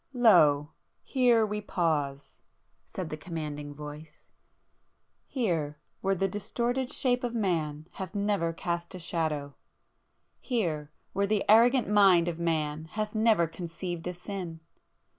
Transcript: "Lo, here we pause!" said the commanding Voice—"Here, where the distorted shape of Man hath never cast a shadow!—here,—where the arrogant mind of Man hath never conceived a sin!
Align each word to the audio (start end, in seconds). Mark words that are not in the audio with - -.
"Lo, 0.13 0.71
here 1.03 1.45
we 1.45 1.61
pause!" 1.61 2.39
said 2.83 3.11
the 3.11 3.17
commanding 3.17 3.71
Voice—"Here, 3.71 5.77
where 6.01 6.15
the 6.15 6.27
distorted 6.27 6.91
shape 6.91 7.23
of 7.23 7.35
Man 7.35 7.85
hath 7.91 8.15
never 8.15 8.51
cast 8.51 8.95
a 8.95 8.99
shadow!—here,—where 8.99 11.27
the 11.27 11.45
arrogant 11.47 11.87
mind 11.87 12.27
of 12.27 12.39
Man 12.39 12.85
hath 12.85 13.13
never 13.13 13.45
conceived 13.45 14.07
a 14.07 14.15
sin! 14.15 14.61